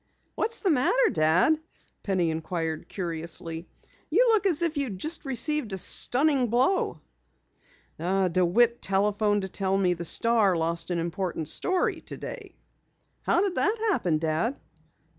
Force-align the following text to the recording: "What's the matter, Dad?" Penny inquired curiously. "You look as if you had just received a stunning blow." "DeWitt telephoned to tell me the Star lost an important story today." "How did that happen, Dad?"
"What's 0.33 0.57
the 0.57 0.71
matter, 0.71 1.11
Dad?" 1.11 1.59
Penny 2.01 2.31
inquired 2.31 2.89
curiously. 2.89 3.67
"You 4.09 4.29
look 4.33 4.47
as 4.47 4.63
if 4.63 4.75
you 4.75 4.85
had 4.85 4.97
just 4.97 5.25
received 5.25 5.73
a 5.73 5.77
stunning 5.77 6.47
blow." 6.47 7.01
"DeWitt 7.99 8.81
telephoned 8.81 9.43
to 9.43 9.49
tell 9.49 9.77
me 9.77 9.93
the 9.93 10.03
Star 10.03 10.57
lost 10.57 10.89
an 10.89 10.97
important 10.97 11.49
story 11.49 12.01
today." 12.01 12.55
"How 13.21 13.41
did 13.41 13.53
that 13.53 13.89
happen, 13.91 14.17
Dad?" 14.17 14.59